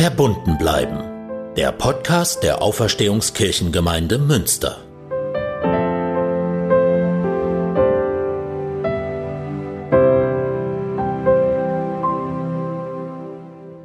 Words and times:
Verbunden 0.00 0.56
bleiben. 0.58 1.54
Der 1.56 1.72
Podcast 1.72 2.44
der 2.44 2.62
Auferstehungskirchengemeinde 2.62 4.20
Münster. 4.20 4.76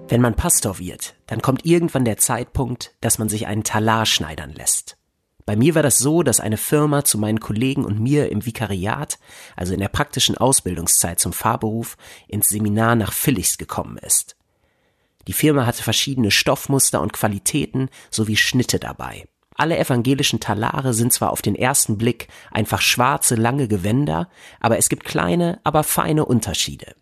Wenn 0.07 0.21
man 0.21 0.35
Pastor 0.35 0.77
wird, 0.77 1.15
dann 1.25 1.41
kommt 1.41 1.65
irgendwann 1.65 2.05
der 2.05 2.17
Zeitpunkt, 2.17 2.93
dass 3.01 3.17
man 3.17 3.27
sich 3.27 3.47
einen 3.47 3.63
Talar 3.63 4.05
schneidern 4.05 4.53
lässt. 4.53 4.97
Bei 5.47 5.55
mir 5.55 5.73
war 5.73 5.81
das 5.81 5.97
so, 5.97 6.21
dass 6.21 6.39
eine 6.39 6.57
Firma 6.57 7.03
zu 7.03 7.17
meinen 7.17 7.39
Kollegen 7.39 7.83
und 7.83 7.99
mir 7.99 8.29
im 8.29 8.45
Vikariat, 8.45 9.17
also 9.55 9.73
in 9.73 9.79
der 9.79 9.87
praktischen 9.87 10.37
Ausbildungszeit 10.37 11.19
zum 11.19 11.33
Fahrberuf, 11.33 11.97
ins 12.27 12.49
Seminar 12.49 12.95
nach 12.95 13.11
Villichs 13.11 13.57
gekommen 13.57 13.97
ist. 13.97 14.35
Die 15.27 15.33
Firma 15.33 15.65
hatte 15.65 15.83
verschiedene 15.83 16.31
Stoffmuster 16.31 17.01
und 17.01 17.13
Qualitäten 17.13 17.89
sowie 18.11 18.37
Schnitte 18.37 18.79
dabei. 18.79 19.25
Alle 19.55 19.77
evangelischen 19.77 20.39
Talare 20.39 20.93
sind 20.93 21.13
zwar 21.13 21.31
auf 21.31 21.41
den 21.41 21.55
ersten 21.55 21.97
Blick 21.97 22.27
einfach 22.51 22.81
schwarze, 22.81 23.35
lange 23.35 23.67
Gewänder, 23.67 24.29
aber 24.59 24.77
es 24.77 24.89
gibt 24.89 25.05
kleine, 25.05 25.59
aber 25.63 25.83
feine 25.83 26.25
Unterschiede. 26.25 26.95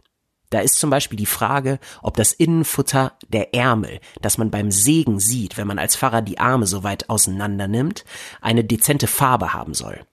Da 0.50 0.60
ist 0.60 0.76
zum 0.76 0.90
Beispiel 0.90 1.18
die 1.18 1.26
Frage, 1.26 1.80
ob 2.02 2.18
das 2.18 2.34
Innenfutter 2.34 3.14
der 3.30 3.56
Ärmel, 3.56 4.02
das 4.22 4.38
man 4.38 4.52
beim 4.52 4.70
Sägen 4.70 5.18
sieht, 5.18 5.56
wenn 5.56 5.66
man 5.66 5.80
als 5.80 5.96
Pfarrer 5.96 6.22
die 6.22 6.40
Arme 6.40 6.68
so 6.68 6.84
weit 6.84 7.10
auseinander 7.10 7.70
nimmt, 7.70 8.04
eine 8.42 8.66
dezente 8.66 9.08
Farbe 9.08 9.54
haben 9.54 9.74
soll. 9.74 10.06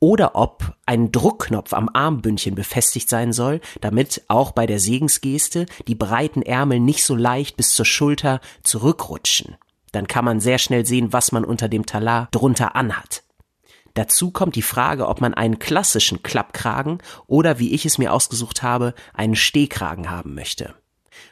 Oder 0.00 0.34
ob 0.34 0.74
ein 0.86 1.12
Druckknopf 1.12 1.74
am 1.74 1.90
Armbündchen 1.92 2.54
befestigt 2.54 3.10
sein 3.10 3.34
soll, 3.34 3.60
damit 3.82 4.22
auch 4.28 4.52
bei 4.52 4.66
der 4.66 4.80
Segensgeste 4.80 5.66
die 5.86 5.94
breiten 5.94 6.40
Ärmel 6.40 6.80
nicht 6.80 7.04
so 7.04 7.14
leicht 7.14 7.58
bis 7.58 7.74
zur 7.74 7.84
Schulter 7.84 8.40
zurückrutschen. 8.62 9.56
Dann 9.92 10.06
kann 10.06 10.24
man 10.24 10.40
sehr 10.40 10.58
schnell 10.58 10.86
sehen, 10.86 11.12
was 11.12 11.32
man 11.32 11.44
unter 11.44 11.68
dem 11.68 11.84
Talar 11.84 12.28
drunter 12.30 12.74
anhat. 12.76 13.22
Dazu 13.92 14.30
kommt 14.30 14.56
die 14.56 14.62
Frage, 14.62 15.06
ob 15.06 15.20
man 15.20 15.34
einen 15.34 15.58
klassischen 15.58 16.22
Klappkragen 16.22 17.02
oder, 17.26 17.58
wie 17.58 17.74
ich 17.74 17.84
es 17.84 17.98
mir 17.98 18.14
ausgesucht 18.14 18.62
habe, 18.62 18.94
einen 19.12 19.36
Stehkragen 19.36 20.10
haben 20.10 20.34
möchte. 20.34 20.74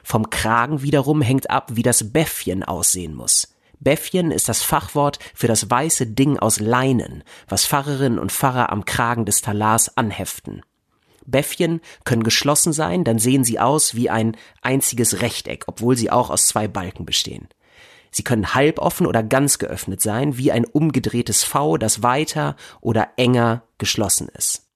Vom 0.02 0.28
Kragen 0.28 0.82
wiederum 0.82 1.22
hängt 1.22 1.48
ab, 1.50 1.70
wie 1.72 1.82
das 1.82 2.12
Bäffchen 2.12 2.64
aussehen 2.64 3.14
muss. 3.14 3.54
Bäffchen 3.80 4.30
ist 4.30 4.48
das 4.48 4.62
Fachwort 4.62 5.18
für 5.34 5.46
das 5.46 5.70
weiße 5.70 6.06
Ding 6.06 6.38
aus 6.38 6.60
Leinen, 6.60 7.22
was 7.48 7.66
Pfarrerinnen 7.66 8.18
und 8.18 8.32
Pfarrer 8.32 8.70
am 8.72 8.84
Kragen 8.84 9.24
des 9.24 9.40
Talars 9.40 9.96
anheften. 9.96 10.62
Bäffchen 11.26 11.80
können 12.04 12.22
geschlossen 12.22 12.72
sein, 12.72 13.04
dann 13.04 13.18
sehen 13.18 13.44
sie 13.44 13.60
aus 13.60 13.94
wie 13.94 14.10
ein 14.10 14.36
einziges 14.62 15.20
Rechteck, 15.20 15.64
obwohl 15.66 15.96
sie 15.96 16.10
auch 16.10 16.30
aus 16.30 16.46
zwei 16.46 16.68
Balken 16.68 17.04
bestehen. 17.04 17.48
Sie 18.10 18.24
können 18.24 18.54
halboffen 18.54 19.06
oder 19.06 19.22
ganz 19.22 19.58
geöffnet 19.58 20.00
sein, 20.00 20.38
wie 20.38 20.50
ein 20.50 20.64
umgedrehtes 20.64 21.44
V, 21.44 21.76
das 21.76 22.02
weiter 22.02 22.56
oder 22.80 23.10
enger 23.16 23.62
geschlossen 23.76 24.28
ist. 24.28 24.68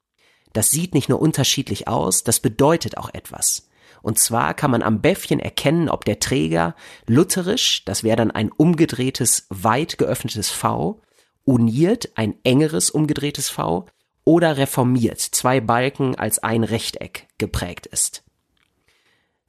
Das 0.53 0.71
sieht 0.71 0.93
nicht 0.93 1.09
nur 1.09 1.21
unterschiedlich 1.21 1.89
aus, 1.89 2.25
das 2.25 2.41
bedeutet 2.41 2.99
auch 2.99 3.13
etwas. 3.15 3.69
Und 4.01 4.19
zwar 4.19 4.55
kann 4.55 4.71
man 4.71 4.83
am 4.83 5.01
Bäffchen 5.01 5.41
erkennen, 5.41 5.89
ob 5.89 6.05
der 6.05 6.19
Träger 6.19 6.75
lutherisch, 7.07 7.85
das 7.85 8.03
wäre 8.05 8.17
dann 8.17 8.31
ein 8.31 8.51
umgedrehtes, 8.51 9.47
weit 9.51 9.99
geöffnetes 9.99 10.51
V, 10.51 11.01
uniert, 11.45 12.11
ein 12.15 12.35
engeres 12.45 12.91
umgedrehtes 12.91 13.51
V, 13.51 13.87
oder 14.25 14.57
reformiert, 14.57 15.21
zwei 15.21 15.61
Balken 15.61 16.15
als 16.15 16.39
ein 16.39 16.65
Rechteck 16.65 17.27
geprägt 17.39 17.87
ist. 17.87 18.23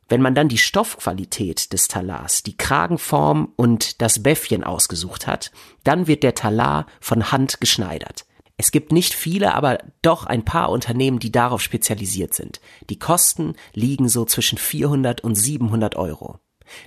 Wenn 0.09 0.21
man 0.21 0.35
dann 0.35 0.49
die 0.49 0.57
Stoffqualität 0.57 1.71
des 1.73 1.87
Talars, 1.87 2.43
die 2.43 2.57
Kragenform 2.57 3.53
und 3.55 4.01
das 4.01 4.21
Bäffchen 4.21 4.63
ausgesucht 4.63 5.27
hat, 5.27 5.51
dann 5.83 6.07
wird 6.07 6.23
der 6.23 6.35
Talar 6.35 6.87
von 6.99 7.31
Hand 7.31 7.61
geschneidert. 7.61 8.25
Es 8.63 8.71
gibt 8.71 8.93
nicht 8.93 9.13
viele, 9.13 9.55
aber 9.55 9.79
doch 10.01 10.25
ein 10.25 10.45
paar 10.45 10.69
Unternehmen, 10.69 11.19
die 11.19 11.33
darauf 11.33 11.61
spezialisiert 11.61 12.33
sind. 12.33 12.61
Die 12.89 12.97
Kosten 12.97 13.55
liegen 13.73 14.07
so 14.07 14.23
zwischen 14.23 14.57
400 14.57 15.21
und 15.21 15.35
700 15.35 15.97
Euro. 15.97 16.39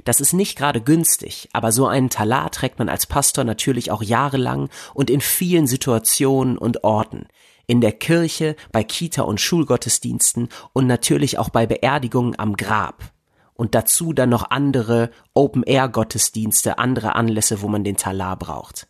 Das 0.03 0.21
ist 0.21 0.33
nicht 0.33 0.57
gerade 0.57 0.81
günstig, 0.81 1.51
aber 1.53 1.73
so 1.73 1.87
einen 1.87 2.09
Talar 2.09 2.51
trägt 2.51 2.79
man 2.79 2.89
als 2.89 3.05
Pastor 3.05 3.45
natürlich 3.45 3.91
auch 3.91 4.03
jahrelang 4.03 4.71
und 4.95 5.11
in 5.11 5.21
vielen 5.21 5.67
Situationen 5.67 6.57
und 6.57 6.83
Orten. 6.83 7.27
In 7.67 7.83
der 7.83 7.93
Kirche, 7.93 8.57
bei 8.73 8.83
Kita- 8.83 9.25
und 9.25 9.39
Schulgottesdiensten 9.39 10.49
und 10.73 10.87
natürlich 10.87 11.39
auch 11.39 11.51
bei 11.51 11.67
Beerdigungen 11.67 12.39
am 12.39 12.57
Grab 12.57 13.13
und 13.53 13.75
dazu 13.75 14.15
dann 14.15 14.31
noch 14.31 14.51
andere 14.51 15.11
Open-Air-Gottesdienste, 15.35 16.79
andere 16.79 17.15
Anlässe, 17.17 17.61
wo 17.61 17.69
man 17.69 17.85
den 17.85 17.99
Talar 17.99 18.39
braucht. 18.39 18.89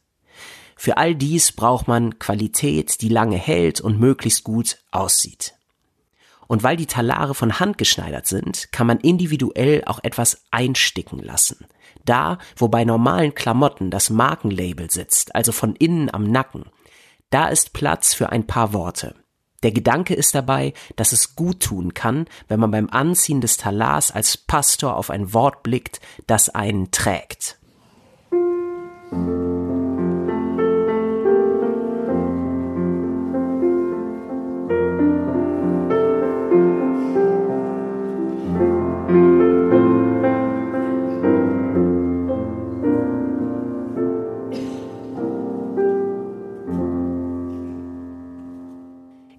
Für 0.77 0.99
all 0.99 1.15
dies 1.15 1.53
braucht 1.53 1.89
man 1.89 2.19
Qualität, 2.19 3.01
die 3.01 3.09
lange 3.09 3.37
hält 3.37 3.81
und 3.81 3.99
möglichst 3.99 4.45
gut 4.45 4.79
aussieht. 4.93 5.55
Und 6.47 6.63
weil 6.63 6.77
die 6.77 6.87
Talare 6.87 7.35
von 7.35 7.59
Hand 7.59 7.79
geschneidert 7.79 8.27
sind, 8.27 8.71
kann 8.71 8.87
man 8.87 9.01
individuell 9.01 9.83
auch 9.87 9.99
etwas 10.05 10.45
einsticken 10.51 11.19
lassen. 11.19 11.67
Da, 12.05 12.39
wo 12.57 12.69
bei 12.69 12.85
normalen 12.85 13.35
Klamotten 13.35 13.91
das 13.91 14.11
Markenlabel 14.11 14.91
sitzt, 14.91 15.35
also 15.35 15.51
von 15.51 15.75
innen 15.75 16.13
am 16.13 16.31
Nacken, 16.31 16.67
da 17.31 17.49
ist 17.49 17.73
Platz 17.73 18.15
für 18.15 18.31
ein 18.31 18.47
paar 18.47 18.73
Worte. 18.73 19.17
Der 19.63 19.73
Gedanke 19.73 20.15
ist 20.15 20.35
dabei, 20.35 20.75
dass 20.95 21.13
es 21.13 21.35
gut 21.35 21.61
tun 21.61 21.95
kann, 21.95 22.27
wenn 22.47 22.61
man 22.61 22.71
beim 22.71 22.89
Anziehen 22.91 23.41
des 23.41 23.57
Talars 23.57 24.13
als 24.13 24.37
Pastor 24.37 24.97
auf 24.97 25.11
ein 25.11 25.33
Wort 25.33 25.65
blickt, 25.65 26.01
das 26.27 26.49
einen 26.51 26.93
trägt. 26.93 27.59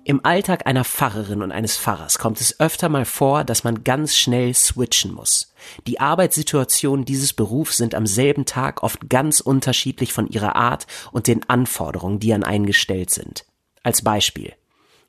Im 0.08 0.24
Alltag 0.24 0.66
einer 0.66 0.86
Pfarrerin 0.86 1.42
und 1.42 1.52
eines 1.52 1.76
Pfarrers 1.76 2.18
kommt 2.18 2.40
es 2.40 2.62
öfter 2.62 2.88
mal 2.88 3.04
vor, 3.04 3.44
dass 3.44 3.66
man 3.66 3.84
ganz 3.84 4.16
schnell 4.16 4.54
switchen 4.54 5.14
muss. 5.14 5.52
Die 5.86 6.00
Arbeitssituationen 6.00 7.04
dieses 7.04 7.34
Berufs 7.34 7.76
sind 7.76 7.94
am 7.94 8.08
selben 8.08 8.46
Tag 8.46 8.84
oft 8.84 9.10
ganz 9.10 9.42
unterschiedlich 9.42 10.14
von 10.14 10.30
ihrer 10.30 10.56
Art 10.56 10.88
und 11.12 11.28
den 11.28 11.50
Anforderungen, 11.50 12.20
die 12.20 12.32
an 12.32 12.46
einen 12.46 12.66
gestellt 12.66 13.10
sind. 13.10 13.44
Als 13.84 14.02
Beispiel. 14.02 14.54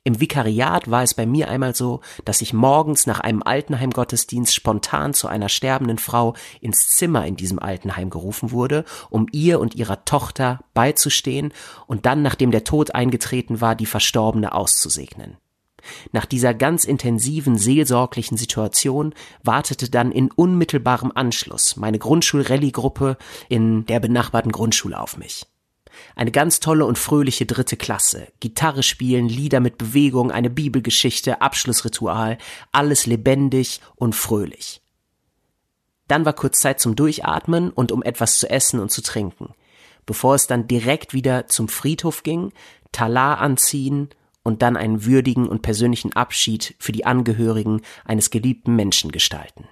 Im 0.05 0.21
Vikariat 0.21 0.89
war 0.89 1.03
es 1.03 1.13
bei 1.13 1.25
mir 1.25 1.49
einmal 1.49 1.75
so, 1.75 1.99
dass 2.23 2.41
ich 2.41 2.53
morgens 2.53 3.05
nach 3.05 3.19
einem 3.19 3.43
Altenheimgottesdienst 3.43 4.55
spontan 4.55 5.13
zu 5.13 5.27
einer 5.27 5.49
sterbenden 5.49 5.97
Frau 5.97 6.35
ins 6.61 6.87
Zimmer 6.87 7.25
in 7.25 7.35
diesem 7.35 7.59
Altenheim 7.59 8.09
gerufen 8.09 8.51
wurde, 8.51 8.85
um 9.09 9.27
ihr 9.31 9.59
und 9.59 9.75
ihrer 9.75 10.05
Tochter 10.05 10.61
beizustehen 10.73 11.53
und 11.85 12.05
dann, 12.05 12.21
nachdem 12.21 12.51
der 12.51 12.63
Tod 12.63 12.95
eingetreten 12.95 13.59
war, 13.59 13.75
die 13.75 13.85
Verstorbene 13.85 14.53
auszusegnen. 14.53 15.37
Nach 16.11 16.25
dieser 16.25 16.53
ganz 16.53 16.85
intensiven 16.85 17.57
seelsorglichen 17.57 18.37
Situation 18.37 19.13
wartete 19.43 19.89
dann 19.89 20.11
in 20.11 20.31
unmittelbarem 20.31 21.11
Anschluss 21.13 21.75
meine 21.75 21.99
Grundschul-Rallye-Gruppe 21.99 23.17
in 23.47 23.85
der 23.85 23.99
benachbarten 23.99 24.51
Grundschule 24.51 24.99
auf 24.99 25.17
mich. 25.17 25.45
Eine 26.15 26.31
ganz 26.31 26.59
tolle 26.59 26.85
und 26.85 26.97
fröhliche 26.97 27.45
dritte 27.45 27.77
Klasse. 27.77 28.27
Gitarre 28.39 28.83
spielen, 28.83 29.29
Lieder 29.29 29.59
mit 29.59 29.77
Bewegung, 29.77 30.31
eine 30.31 30.49
Bibelgeschichte, 30.49 31.41
Abschlussritual, 31.41 32.37
alles 32.71 33.05
lebendig 33.05 33.81
und 33.95 34.15
fröhlich. 34.15 34.81
Dann 36.07 36.25
war 36.25 36.33
kurz 36.33 36.59
Zeit 36.59 36.79
zum 36.79 36.95
Durchatmen 36.95 37.69
und 37.69 37.91
um 37.91 38.03
etwas 38.03 38.39
zu 38.39 38.49
essen 38.49 38.79
und 38.79 38.91
zu 38.91 39.01
trinken, 39.01 39.53
bevor 40.05 40.35
es 40.35 40.47
dann 40.47 40.67
direkt 40.67 41.13
wieder 41.13 41.47
zum 41.47 41.67
Friedhof 41.67 42.23
ging, 42.23 42.51
Talar 42.91 43.39
anziehen 43.39 44.09
und 44.41 44.63
dann 44.63 44.75
einen 44.75 45.05
würdigen 45.05 45.47
und 45.47 45.61
persönlichen 45.61 46.13
Abschied 46.13 46.75
für 46.79 46.91
die 46.91 47.05
Angehörigen 47.05 47.81
eines 48.03 48.31
geliebten 48.31 48.75
Menschen 48.75 49.11
gestalten. 49.11 49.67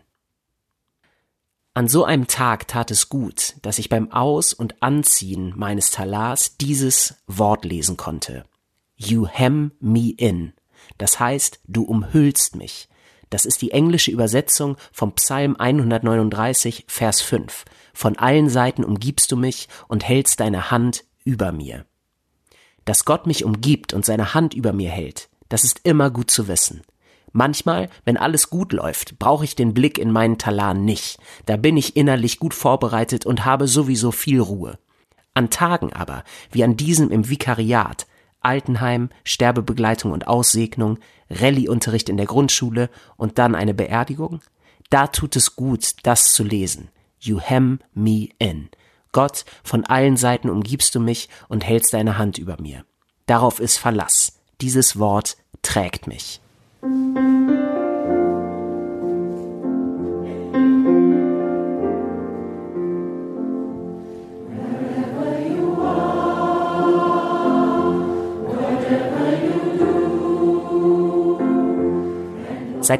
An 1.78 1.88
so 1.88 2.06
einem 2.06 2.26
Tag 2.26 2.68
tat 2.68 2.90
es 2.90 3.08
gut, 3.08 3.54
dass 3.62 3.78
ich 3.78 3.88
beim 3.88 4.12
Aus- 4.12 4.52
und 4.52 4.82
Anziehen 4.82 5.54
meines 5.56 5.92
Talars 5.92 6.58
dieses 6.58 7.18
Wort 7.28 7.66
lesen 7.66 7.98
konnte. 7.98 8.46
You 8.96 9.28
hem 9.28 9.72
me 9.80 10.10
in. 10.18 10.54
Das 10.98 11.20
heißt, 11.20 11.60
du 11.68 11.84
umhüllst 11.84 12.56
mich. 12.56 12.90
Das 13.30 13.46
ist 13.46 13.62
die 13.62 13.70
englische 13.70 14.10
Übersetzung 14.10 14.76
vom 14.92 15.14
Psalm 15.14 15.56
139, 15.56 16.86
Vers 16.88 17.22
5. 17.22 17.66
Von 17.94 18.18
allen 18.18 18.50
Seiten 18.50 18.84
umgibst 18.84 19.32
du 19.32 19.38
mich 19.38 19.70
und 19.88 20.04
hältst 20.04 20.40
deine 20.40 20.72
Hand 20.72 21.04
über 21.26 21.52
mir. 21.52 21.86
Dass 22.86 23.06
Gott 23.06 23.28
mich 23.28 23.46
umgibt 23.46 23.94
und 23.94 24.04
seine 24.04 24.34
Hand 24.34 24.56
über 24.56 24.74
mir 24.74 24.90
hält, 24.90 25.30
das 25.48 25.64
ist 25.64 25.82
immer 25.84 26.10
gut 26.10 26.32
zu 26.32 26.48
wissen. 26.48 26.82
Manchmal, 27.38 27.92
wenn 28.04 28.18
alles 28.18 28.50
gut 28.50 28.74
läuft, 28.74 29.20
brauche 29.20 29.44
ich 29.44 29.56
den 29.56 29.76
Blick 29.76 30.00
in 30.00 30.10
meinen 30.10 30.40
Talan 30.40 30.84
nicht. 30.86 31.20
Da 31.46 31.56
bin 31.56 31.78
ich 31.78 31.96
innerlich 31.96 32.40
gut 32.40 32.56
vorbereitet 32.56 33.28
und 33.28 33.46
habe 33.46 33.68
sowieso 33.68 34.10
viel 34.10 34.42
Ruhe. 34.42 34.80
An 35.36 35.52
Tagen 35.52 35.94
aber, 35.94 36.24
wie 36.52 36.64
an 36.64 36.78
diesem 36.78 37.12
im 37.12 37.30
Vikariat, 37.30 38.08
Altenheim, 38.40 39.10
Sterbebegleitung 39.24 40.14
und 40.14 40.26
Aussegnung, 40.26 40.98
Rallyeunterricht 41.30 42.10
in 42.10 42.18
der 42.18 42.26
Grundschule 42.26 42.90
und 43.18 43.38
dann 43.38 43.54
eine 43.54 43.76
Beerdigung, 43.76 44.42
da 44.90 45.06
tut 45.06 45.36
es 45.36 45.56
gut, 45.56 45.92
das 46.02 46.34
zu 46.34 46.44
lesen. 46.44 46.90
You 47.20 47.40
hem 47.40 47.82
me 47.94 48.30
in. 48.40 48.70
Gott, 49.12 49.46
von 49.64 49.86
allen 49.86 50.18
Seiten 50.18 50.50
umgibst 50.50 50.96
du 50.96 51.00
mich 51.00 51.30
und 51.50 51.64
hältst 51.64 51.94
deine 51.94 52.18
Hand 52.18 52.40
über 52.40 52.60
mir. 52.60 52.84
Darauf 53.28 53.60
ist 53.60 53.78
Verlass. 53.78 54.40
Dieses 54.60 54.98
Wort 54.98 55.38
trägt 55.62 56.08
mich. 56.08 56.42
Seit 56.80 56.92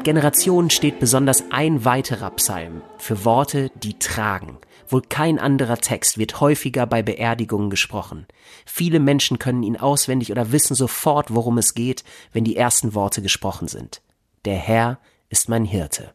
Generationen 0.04 0.70
steht 0.70 0.98
besonders 0.98 1.44
ein 1.50 1.84
weiterer 1.84 2.30
Psalm 2.32 2.82
für 2.98 3.24
Worte, 3.24 3.70
die 3.82 3.98
tragen. 3.98 4.58
Wohl 4.88 5.02
kein 5.02 5.38
anderer 5.38 5.76
Text 5.78 6.18
wird 6.18 6.40
häufiger 6.40 6.86
bei 6.86 7.02
Beerdigungen 7.02 7.70
gesprochen. 7.70 8.26
Viele 8.64 9.00
Menschen 9.00 9.38
können 9.38 9.62
ihn 9.62 9.76
auswendig 9.76 10.32
oder 10.32 10.52
wissen 10.52 10.74
sofort, 10.74 11.34
worum 11.34 11.58
es 11.58 11.74
geht, 11.74 12.04
wenn 12.32 12.44
die 12.44 12.56
ersten 12.56 12.94
Worte 12.94 13.22
gesprochen 13.22 13.68
sind. 13.68 14.02
Der 14.44 14.56
Herr 14.56 14.98
ist 15.28 15.48
mein 15.48 15.64
Hirte. 15.64 16.14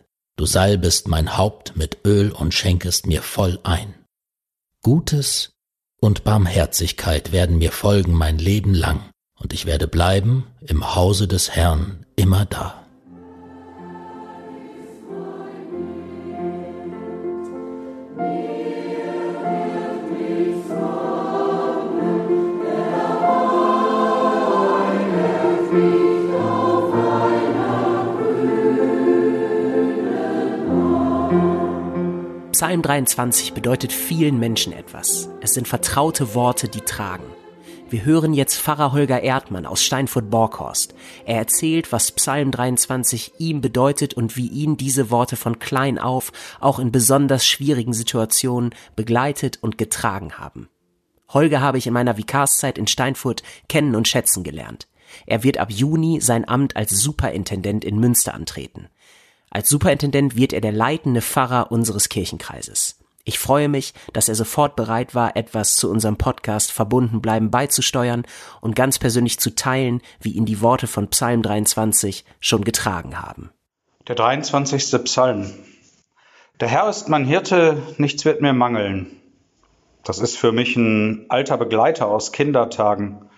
Du 0.37 0.45
salbest 0.45 1.07
mein 1.07 1.37
Haupt 1.37 1.75
mit 1.75 1.99
Öl 2.05 2.31
und 2.31 2.53
schenkest 2.53 3.05
mir 3.05 3.21
voll 3.21 3.59
ein. 3.63 3.93
Gutes 4.81 5.51
und 5.97 6.23
Barmherzigkeit 6.23 7.31
werden 7.31 7.59
mir 7.59 7.71
folgen 7.71 8.13
mein 8.13 8.39
Leben 8.39 8.73
lang, 8.73 9.11
und 9.39 9.53
ich 9.53 9.65
werde 9.65 9.87
bleiben 9.87 10.47
im 10.61 10.95
Hause 10.95 11.27
des 11.27 11.51
Herrn 11.51 12.05
immer 12.15 12.45
da. 12.45 12.85
Psalm 32.61 32.83
23 32.83 33.53
bedeutet 33.53 33.91
vielen 33.91 34.37
Menschen 34.37 34.71
etwas. 34.71 35.29
Es 35.41 35.55
sind 35.55 35.67
vertraute 35.67 36.35
Worte, 36.35 36.67
die 36.67 36.81
tragen. 36.81 37.23
Wir 37.89 38.05
hören 38.05 38.35
jetzt 38.35 38.59
Pfarrer 38.59 38.91
Holger 38.91 39.23
Erdmann 39.23 39.65
aus 39.65 39.83
Steinfurt-Borkhorst. 39.83 40.93
Er 41.25 41.37
erzählt, 41.37 41.91
was 41.91 42.11
Psalm 42.11 42.51
23 42.51 43.31
ihm 43.39 43.61
bedeutet 43.61 44.13
und 44.13 44.37
wie 44.37 44.45
ihn 44.45 44.77
diese 44.77 45.09
Worte 45.09 45.37
von 45.37 45.57
klein 45.57 45.97
auf 45.97 46.31
auch 46.59 46.77
in 46.77 46.91
besonders 46.91 47.47
schwierigen 47.47 47.93
Situationen 47.93 48.75
begleitet 48.95 49.57
und 49.63 49.79
getragen 49.79 50.37
haben. 50.37 50.69
Holger 51.29 51.61
habe 51.61 51.79
ich 51.79 51.87
in 51.87 51.93
meiner 51.93 52.17
Vikarszeit 52.17 52.77
in 52.77 52.85
Steinfurt 52.85 53.41
kennen 53.69 53.95
und 53.95 54.07
schätzen 54.07 54.43
gelernt. 54.43 54.87
Er 55.25 55.43
wird 55.43 55.57
ab 55.57 55.71
Juni 55.71 56.21
sein 56.21 56.47
Amt 56.47 56.75
als 56.75 56.91
Superintendent 56.91 57.83
in 57.83 57.99
Münster 57.99 58.35
antreten. 58.35 58.87
Als 59.53 59.67
Superintendent 59.67 60.37
wird 60.37 60.53
er 60.53 60.61
der 60.61 60.71
leitende 60.71 61.21
Pfarrer 61.21 61.73
unseres 61.73 62.07
Kirchenkreises. 62.07 62.97
Ich 63.25 63.37
freue 63.37 63.67
mich, 63.67 63.93
dass 64.13 64.29
er 64.29 64.35
sofort 64.35 64.77
bereit 64.77 65.13
war, 65.13 65.35
etwas 65.35 65.75
zu 65.75 65.91
unserem 65.91 66.15
Podcast 66.15 66.71
Verbunden 66.71 67.21
bleiben 67.21 67.51
beizusteuern 67.51 68.23
und 68.61 68.77
ganz 68.77 68.97
persönlich 68.97 69.39
zu 69.39 69.53
teilen, 69.53 70.01
wie 70.21 70.31
ihn 70.31 70.45
die 70.45 70.61
Worte 70.61 70.87
von 70.87 71.09
Psalm 71.09 71.43
23 71.43 72.23
schon 72.39 72.63
getragen 72.63 73.21
haben. 73.21 73.51
Der 74.07 74.15
23. 74.15 75.03
Psalm. 75.03 75.53
Der 76.61 76.69
Herr 76.69 76.89
ist 76.89 77.09
mein 77.09 77.25
Hirte, 77.25 77.83
nichts 77.97 78.23
wird 78.23 78.41
mir 78.41 78.53
mangeln. 78.53 79.17
Das 80.03 80.19
ist 80.19 80.37
für 80.37 80.53
mich 80.53 80.77
ein 80.77 81.25
alter 81.27 81.57
Begleiter 81.57 82.07
aus 82.07 82.31
Kindertagen. 82.31 83.29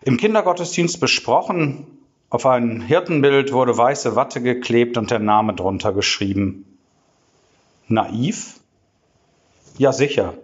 Im 0.00 0.16
Kindergottesdienst 0.16 0.98
besprochen 0.98 1.97
auf 2.30 2.44
ein 2.44 2.80
Hirtenbild 2.82 3.52
wurde 3.52 3.76
weiße 3.76 4.14
Watte 4.14 4.42
geklebt 4.42 4.98
und 4.98 5.10
der 5.10 5.18
Name 5.18 5.54
drunter 5.54 5.92
geschrieben. 5.92 6.78
Naiv? 7.88 8.60
Ja, 9.78 9.92
sicher. 9.92 10.34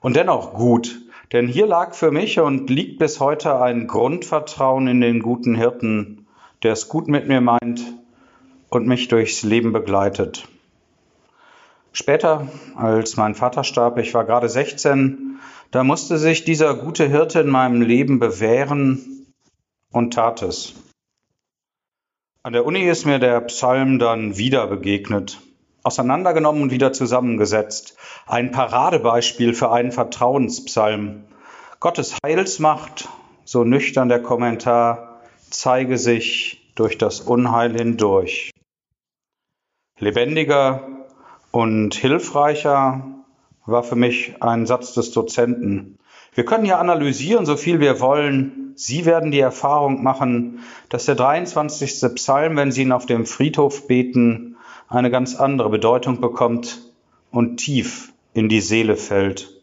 Und 0.00 0.16
dennoch 0.16 0.54
gut, 0.54 1.00
denn 1.32 1.46
hier 1.46 1.66
lag 1.66 1.94
für 1.94 2.10
mich 2.10 2.40
und 2.40 2.68
liegt 2.68 2.98
bis 2.98 3.20
heute 3.20 3.60
ein 3.60 3.86
Grundvertrauen 3.86 4.88
in 4.88 5.00
den 5.00 5.20
guten 5.20 5.54
Hirten, 5.54 6.26
der 6.62 6.72
es 6.72 6.88
gut 6.88 7.06
mit 7.06 7.28
mir 7.28 7.40
meint 7.40 7.82
und 8.68 8.86
mich 8.86 9.08
durchs 9.08 9.42
Leben 9.42 9.72
begleitet. 9.72 10.48
Später, 11.92 12.48
als 12.74 13.16
mein 13.16 13.34
Vater 13.34 13.64
starb, 13.64 13.98
ich 13.98 14.12
war 14.14 14.24
gerade 14.24 14.48
16, 14.48 15.38
da 15.70 15.84
musste 15.84 16.18
sich 16.18 16.44
dieser 16.44 16.74
gute 16.74 17.06
Hirte 17.06 17.40
in 17.40 17.48
meinem 17.48 17.82
Leben 17.82 18.18
bewähren 18.18 19.26
und 19.90 20.14
tat 20.14 20.42
es. 20.42 20.74
An 22.44 22.54
der 22.54 22.66
Uni 22.66 22.80
ist 22.88 23.06
mir 23.06 23.20
der 23.20 23.40
Psalm 23.42 24.00
dann 24.00 24.36
wieder 24.36 24.66
begegnet, 24.66 25.40
auseinandergenommen 25.84 26.60
und 26.62 26.70
wieder 26.72 26.92
zusammengesetzt. 26.92 27.96
Ein 28.26 28.50
Paradebeispiel 28.50 29.54
für 29.54 29.70
einen 29.70 29.92
Vertrauenspsalm. 29.92 31.22
Gottes 31.78 32.16
Heilsmacht, 32.26 33.08
so 33.44 33.62
nüchtern 33.62 34.08
der 34.08 34.20
Kommentar, 34.20 35.20
zeige 35.50 35.98
sich 35.98 36.72
durch 36.74 36.98
das 36.98 37.20
Unheil 37.20 37.76
hindurch. 37.78 38.50
Lebendiger 40.00 40.88
und 41.52 41.94
hilfreicher 41.94 43.04
war 43.66 43.84
für 43.84 43.94
mich 43.94 44.42
ein 44.42 44.66
Satz 44.66 44.94
des 44.94 45.12
Dozenten. 45.12 45.96
Wir 46.34 46.44
können 46.44 46.64
ja 46.64 46.80
analysieren, 46.80 47.46
so 47.46 47.56
viel 47.56 47.78
wir 47.78 48.00
wollen. 48.00 48.61
Sie 48.74 49.04
werden 49.04 49.30
die 49.30 49.40
Erfahrung 49.40 50.02
machen, 50.02 50.60
dass 50.88 51.06
der 51.06 51.14
23. 51.14 52.14
Psalm, 52.14 52.56
wenn 52.56 52.72
Sie 52.72 52.82
ihn 52.82 52.92
auf 52.92 53.06
dem 53.06 53.26
Friedhof 53.26 53.86
beten, 53.86 54.56
eine 54.88 55.10
ganz 55.10 55.34
andere 55.36 55.70
Bedeutung 55.70 56.20
bekommt 56.20 56.92
und 57.30 57.56
tief 57.58 58.12
in 58.34 58.48
die 58.48 58.60
Seele 58.60 58.96
fällt. 58.96 59.62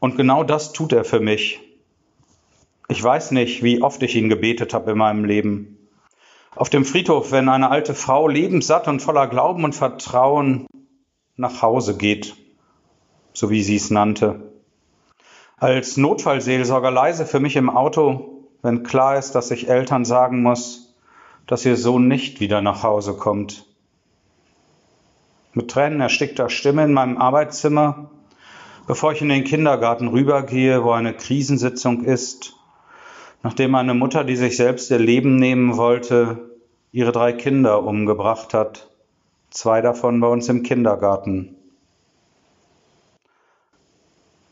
Und 0.00 0.16
genau 0.16 0.44
das 0.44 0.72
tut 0.72 0.92
er 0.92 1.04
für 1.04 1.20
mich. 1.20 1.60
Ich 2.88 3.02
weiß 3.02 3.32
nicht, 3.32 3.62
wie 3.62 3.82
oft 3.82 4.02
ich 4.02 4.16
ihn 4.16 4.28
gebetet 4.28 4.74
habe 4.74 4.92
in 4.92 4.98
meinem 4.98 5.24
Leben. 5.24 5.78
Auf 6.56 6.70
dem 6.70 6.84
Friedhof, 6.84 7.32
wenn 7.32 7.48
eine 7.48 7.70
alte 7.70 7.94
Frau 7.94 8.28
lebenssatt 8.28 8.88
und 8.88 9.00
voller 9.00 9.26
Glauben 9.26 9.64
und 9.64 9.74
Vertrauen 9.74 10.66
nach 11.36 11.62
Hause 11.62 11.96
geht, 11.96 12.34
so 13.32 13.50
wie 13.50 13.62
sie 13.62 13.76
es 13.76 13.90
nannte 13.90 14.57
als 15.60 15.96
Notfallseelsorger 15.96 16.90
leise 16.90 17.26
für 17.26 17.40
mich 17.40 17.56
im 17.56 17.70
Auto, 17.70 18.44
wenn 18.62 18.82
klar 18.82 19.18
ist, 19.18 19.32
dass 19.32 19.50
ich 19.50 19.68
Eltern 19.68 20.04
sagen 20.04 20.42
muss, 20.42 20.94
dass 21.46 21.64
ihr 21.64 21.76
Sohn 21.76 22.08
nicht 22.08 22.40
wieder 22.40 22.60
nach 22.60 22.82
Hause 22.82 23.14
kommt. 23.14 23.64
Mit 25.54 25.70
Tränen 25.70 26.00
erstickter 26.00 26.50
Stimme 26.50 26.84
in 26.84 26.92
meinem 26.92 27.16
Arbeitszimmer, 27.16 28.10
Bevor 28.88 29.12
ich 29.12 29.20
in 29.20 29.28
den 29.28 29.44
Kindergarten 29.44 30.08
rübergehe, 30.08 30.82
wo 30.82 30.92
eine 30.92 31.12
Krisensitzung 31.12 32.04
ist, 32.04 32.56
nachdem 33.42 33.74
eine 33.74 33.92
Mutter, 33.92 34.24
die 34.24 34.34
sich 34.34 34.56
selbst 34.56 34.90
ihr 34.90 34.98
Leben 34.98 35.36
nehmen 35.36 35.76
wollte, 35.76 36.56
ihre 36.90 37.12
drei 37.12 37.34
Kinder 37.34 37.84
umgebracht 37.84 38.54
hat, 38.54 38.88
zwei 39.50 39.82
davon 39.82 40.18
bei 40.20 40.28
uns 40.28 40.48
im 40.48 40.62
Kindergarten. 40.62 41.57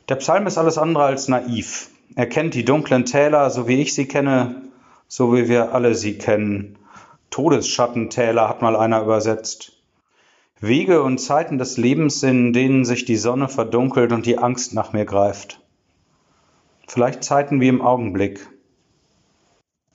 Der 0.09 0.17
Psalm 0.17 0.47
ist 0.47 0.57
alles 0.57 0.79
andere 0.79 1.05
als 1.05 1.27
naiv. 1.27 1.91
Er 2.15 2.29
kennt 2.29 2.55
die 2.55 2.65
dunklen 2.65 3.05
Täler, 3.05 3.51
so 3.51 3.67
wie 3.67 3.81
ich 3.81 3.93
sie 3.93 4.07
kenne, 4.07 4.63
so 5.09 5.35
wie 5.35 5.49
wir 5.49 5.75
alle 5.75 5.97
sie 5.97 6.17
kennen. 6.17 6.79
Todesschattentäler 7.31 8.49
hat 8.49 8.63
mal 8.63 8.77
einer 8.77 9.03
übersetzt. 9.03 9.73
Wege 10.61 11.03
und 11.03 11.19
Zeiten 11.19 11.59
des 11.59 11.77
Lebens, 11.77 12.23
in 12.23 12.53
denen 12.53 12.85
sich 12.85 13.05
die 13.05 13.17
Sonne 13.17 13.49
verdunkelt 13.49 14.13
und 14.13 14.27
die 14.27 14.39
Angst 14.39 14.75
nach 14.75 14.93
mir 14.93 15.05
greift. 15.05 15.61
Vielleicht 16.87 17.25
Zeiten 17.25 17.61
wie 17.61 17.69
im 17.69 17.83
Augenblick. 17.83 18.49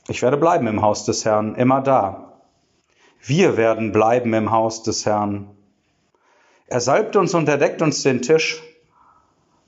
Ich 0.10 0.22
werde 0.22 0.38
bleiben 0.38 0.68
im 0.68 0.82
Haus 0.82 1.06
des 1.06 1.24
Herrn, 1.24 1.56
immer 1.56 1.80
da. 1.82 2.34
Wir 3.22 3.56
werden 3.56 3.94
bleiben 3.94 4.34
im 4.34 4.52
Haus 4.52 4.84
des 4.84 5.06
Herrn. 5.06 5.50
Er 6.68 6.82
salbt 6.82 7.16
uns 7.16 7.34
und 7.34 7.48
er 7.48 7.58
deckt 7.58 7.82
uns 7.82 8.04
den 8.04 8.22
Tisch, 8.22 8.62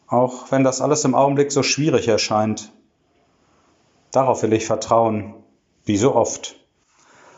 auch 0.07 0.51
wenn 0.51 0.63
das 0.63 0.81
alles 0.81 1.05
im 1.05 1.15
Augenblick 1.15 1.51
so 1.51 1.63
schwierig 1.63 2.07
erscheint. 2.07 2.71
Darauf 4.11 4.43
will 4.43 4.53
ich 4.53 4.65
vertrauen, 4.65 5.33
wie 5.85 5.97
so 5.97 6.15
oft. 6.15 6.55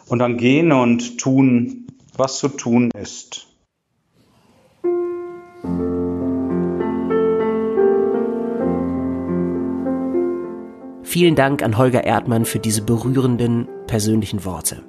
Und 0.08 0.20
dann 0.20 0.38
gehen 0.38 0.72
und 0.72 1.20
tun, 1.20 1.88
was 2.16 2.38
zu 2.38 2.50
tun 2.50 2.92
ist. 2.92 3.48
Vielen 11.04 11.36
Dank 11.36 11.64
an 11.64 11.78
Holger 11.78 12.04
Erdmann 12.04 12.44
für 12.44 12.60
diese 12.60 12.82
berührenden 12.82 13.70
persönlichen 13.88 14.44
Worte. 14.44 14.84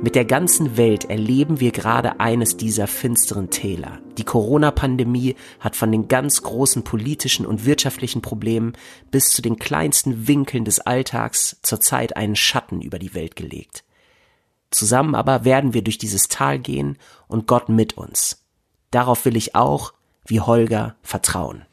Mit 0.00 0.14
der 0.14 0.24
ganzen 0.24 0.76
Welt 0.76 1.06
erleben 1.06 1.58
wir 1.58 1.72
gerade 1.72 2.20
eines 2.20 2.56
dieser 2.56 2.86
finsteren 2.86 3.50
Täler. 3.50 3.98
Die 4.16 4.22
Corona-Pandemie 4.22 5.34
hat 5.58 5.74
von 5.74 5.90
den 5.90 6.06
ganz 6.06 6.42
großen 6.42 6.84
politischen 6.84 7.44
und 7.44 7.66
wirtschaftlichen 7.66 8.22
Problemen 8.22 8.74
bis 9.10 9.30
zu 9.30 9.42
den 9.42 9.58
kleinsten 9.58 10.28
Winkeln 10.28 10.64
des 10.64 10.78
Alltags 10.78 11.58
zurzeit 11.62 12.16
einen 12.16 12.36
Schatten 12.36 12.80
über 12.80 13.00
die 13.00 13.14
Welt 13.14 13.34
gelegt. 13.34 13.82
Zusammen 14.70 15.16
aber 15.16 15.44
werden 15.44 15.74
wir 15.74 15.82
durch 15.82 15.98
dieses 15.98 16.28
Tal 16.28 16.60
gehen 16.60 16.96
und 17.26 17.48
Gott 17.48 17.68
mit 17.68 17.98
uns. 17.98 18.44
Darauf 18.92 19.24
will 19.24 19.36
ich 19.36 19.56
auch, 19.56 19.94
wie 20.26 20.40
Holger, 20.40 20.94
vertrauen. 21.02 21.64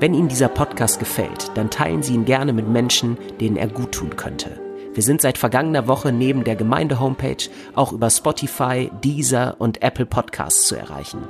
Wenn 0.00 0.14
Ihnen 0.14 0.28
dieser 0.28 0.48
Podcast 0.48 1.00
gefällt, 1.00 1.50
dann 1.56 1.70
teilen 1.70 2.04
Sie 2.04 2.14
ihn 2.14 2.24
gerne 2.24 2.52
mit 2.52 2.68
Menschen, 2.68 3.18
denen 3.40 3.56
er 3.56 3.66
gut 3.66 3.90
tun 3.90 4.14
könnte. 4.14 4.60
Wir 4.94 5.02
sind 5.02 5.20
seit 5.20 5.38
vergangener 5.38 5.88
Woche 5.88 6.12
neben 6.12 6.44
der 6.44 6.54
Gemeinde-Homepage 6.54 7.48
auch 7.74 7.92
über 7.92 8.08
Spotify, 8.08 8.92
Deezer 9.02 9.56
und 9.58 9.82
Apple 9.82 10.06
Podcasts 10.06 10.68
zu 10.68 10.76
erreichen. 10.76 11.24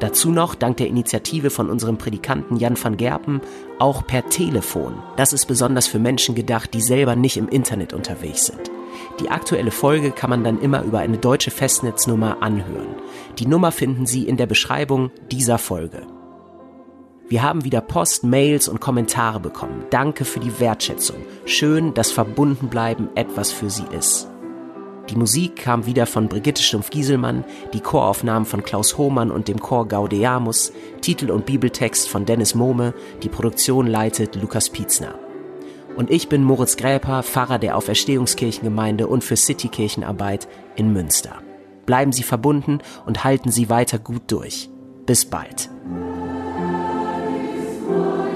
Dazu 0.00 0.30
noch, 0.30 0.54
dank 0.54 0.78
der 0.78 0.88
Initiative 0.88 1.50
von 1.50 1.68
unserem 1.68 1.98
Predikanten 1.98 2.56
Jan 2.56 2.82
van 2.82 2.96
Gerpen, 2.96 3.42
auch 3.78 4.06
per 4.06 4.26
Telefon. 4.30 5.02
Das 5.16 5.34
ist 5.34 5.44
besonders 5.44 5.86
für 5.86 5.98
Menschen 5.98 6.34
gedacht, 6.34 6.72
die 6.72 6.82
selber 6.82 7.16
nicht 7.16 7.36
im 7.36 7.48
Internet 7.48 7.92
unterwegs 7.92 8.46
sind. 8.46 8.70
Die 9.20 9.28
aktuelle 9.30 9.70
Folge 9.70 10.12
kann 10.12 10.30
man 10.30 10.44
dann 10.44 10.60
immer 10.60 10.82
über 10.82 11.00
eine 11.00 11.18
deutsche 11.18 11.50
Festnetznummer 11.50 12.42
anhören. 12.42 12.94
Die 13.38 13.46
Nummer 13.46 13.70
finden 13.70 14.06
Sie 14.06 14.26
in 14.26 14.38
der 14.38 14.46
Beschreibung 14.46 15.10
dieser 15.30 15.58
Folge. 15.58 16.06
Wir 17.26 17.42
haben 17.42 17.64
wieder 17.64 17.80
Post, 17.80 18.24
Mails 18.24 18.68
und 18.68 18.80
Kommentare 18.80 19.40
bekommen. 19.40 19.84
Danke 19.88 20.26
für 20.26 20.40
die 20.40 20.60
Wertschätzung. 20.60 21.16
Schön, 21.46 21.94
dass 21.94 22.10
Verbundenbleiben 22.10 23.08
etwas 23.16 23.50
für 23.50 23.70
Sie 23.70 23.86
ist. 23.96 24.28
Die 25.08 25.16
Musik 25.16 25.56
kam 25.56 25.86
wieder 25.86 26.06
von 26.06 26.28
Brigitte 26.28 26.62
Stumpf-Gieselmann, 26.62 27.44
die 27.72 27.80
Choraufnahmen 27.80 28.46
von 28.46 28.62
Klaus 28.62 28.98
Hohmann 28.98 29.30
und 29.30 29.48
dem 29.48 29.60
Chor 29.60 29.88
Gaudeamus, 29.88 30.72
Titel 31.00 31.30
und 31.30 31.46
Bibeltext 31.46 32.08
von 32.08 32.26
Dennis 32.26 32.54
Mohme, 32.54 32.94
die 33.22 33.28
Produktion 33.28 33.86
leitet 33.86 34.36
Lukas 34.36 34.68
Pietzner. 34.68 35.14
Und 35.96 36.10
ich 36.10 36.28
bin 36.28 36.42
Moritz 36.42 36.76
Gräper, 36.76 37.22
Pfarrer 37.22 37.58
der 37.58 37.76
Auferstehungskirchengemeinde 37.76 39.06
und 39.06 39.24
für 39.24 39.36
Citykirchenarbeit 39.36 40.48
in 40.76 40.92
Münster. 40.92 41.36
Bleiben 41.86 42.12
Sie 42.12 42.22
verbunden 42.22 42.80
und 43.06 43.24
halten 43.24 43.50
Sie 43.50 43.70
weiter 43.70 43.98
gut 43.98 44.22
durch. 44.28 44.70
Bis 45.06 45.24
bald. 45.26 45.70
Lord. 47.86 48.33